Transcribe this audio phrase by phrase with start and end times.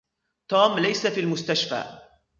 [0.49, 1.83] توم ليس في المستشفى.